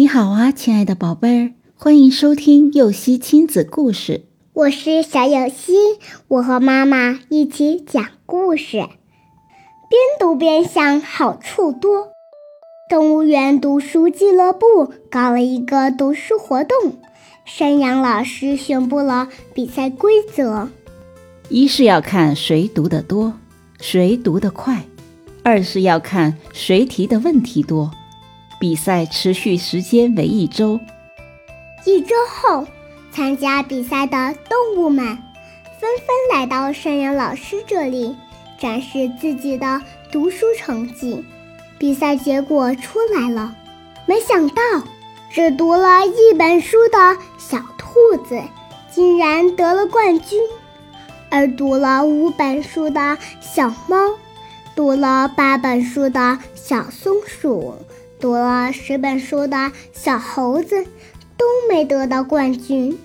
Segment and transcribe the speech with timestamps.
[0.00, 4.24] 你好啊，亲爱的宝贝儿，欢迎收听幼熙亲子故事。
[4.54, 5.74] 我是小幼熙，
[6.26, 12.08] 我和妈妈一起讲故事，边读边想，好处多。
[12.88, 16.94] 动物园读书俱乐部搞了一个读书活动，
[17.44, 20.68] 山羊老师宣布了比赛规则：
[21.50, 23.34] 一是要看谁读得多，
[23.78, 24.76] 谁读得快；
[25.42, 27.90] 二是要看谁提的问题多。
[28.60, 30.78] 比赛持续时间为一周。
[31.86, 32.66] 一周后，
[33.10, 38.14] 参加比赛的动物们纷纷来到山羊老师这里，
[38.58, 39.80] 展示自己的
[40.12, 41.24] 读书成绩。
[41.78, 43.56] 比赛结果出来了，
[44.04, 44.62] 没想到
[45.32, 48.38] 只读了一本书的小兔子
[48.90, 50.38] 竟然得了冠军，
[51.30, 53.96] 而读了五本书的小猫，
[54.76, 57.74] 读了八本书的小松鼠。
[58.20, 60.84] 读了十本书的小猴子
[61.38, 62.96] 都没得到冠军，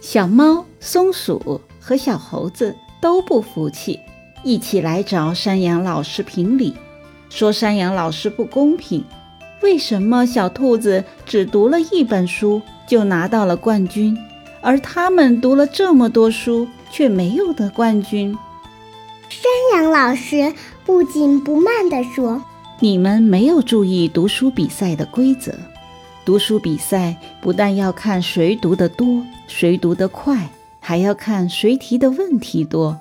[0.00, 4.00] 小猫、松鼠和小猴子都不服气，
[4.42, 6.74] 一起来找山羊老师评理，
[7.30, 9.04] 说山羊老师不公平。
[9.62, 14.18] 为什么小兔子只读了一本书就拿到了冠军，
[14.60, 18.36] 而他们读了这么多书却没有得冠军？
[19.28, 20.52] 山羊老师
[20.84, 22.42] 不紧不慢地说。
[22.84, 25.54] 你们没有注意读书比赛的规则。
[26.22, 33.00] 读书比赛不但要看谁读得多、谁读得快，还要看谁提的问题多。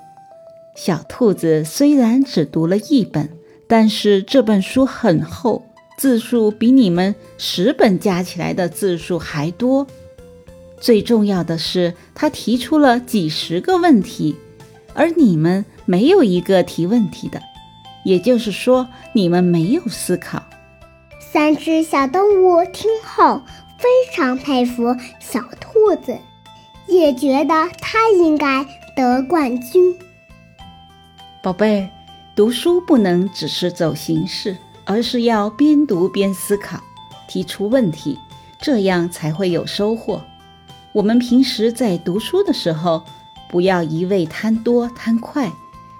[0.73, 3.29] 小兔子虽然只读了一本，
[3.67, 5.65] 但是这本书很厚，
[5.97, 9.85] 字数比你们十本加起来的字数还多。
[10.79, 14.37] 最重要的是，它提出了几十个问题，
[14.93, 17.41] 而你们没有一个提问题的。
[18.03, 20.43] 也就是说，你们没有思考。
[21.19, 23.41] 三只小动物听后
[23.77, 26.17] 非常佩服小兔子，
[26.87, 28.65] 也觉得它应该
[28.95, 29.97] 得冠军。
[31.41, 31.89] 宝贝，
[32.35, 36.79] 读书不能只是走形式，而是要边读边思考，
[37.27, 38.17] 提出问题，
[38.61, 40.21] 这样才会有收获。
[40.93, 43.03] 我们平时在读书的时候，
[43.49, 45.51] 不要一味贪多贪快。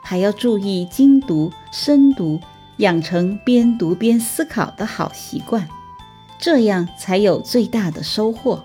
[0.03, 2.39] 还要注意精读、深读，
[2.77, 5.67] 养成边读边思考的好习惯，
[6.37, 8.63] 这样才有最大的收获。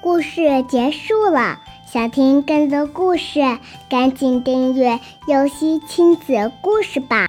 [0.00, 3.40] 故事结束了，想听更多故事，
[3.88, 4.98] 赶紧订阅
[5.28, 7.27] “游戏亲子故事”吧。